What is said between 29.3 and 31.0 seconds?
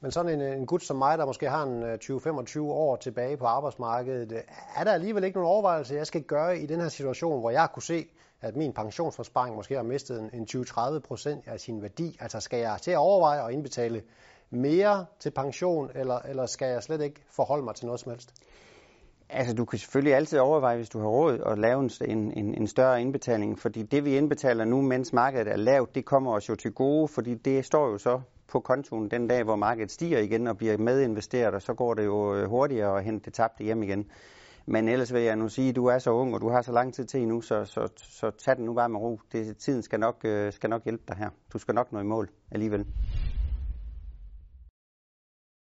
hvor markedet stiger igen og bliver